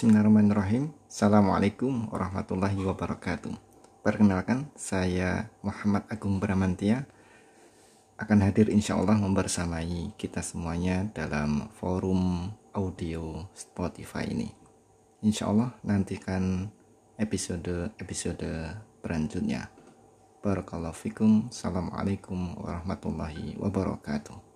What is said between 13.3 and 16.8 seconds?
Spotify ini. Insya Allah nantikan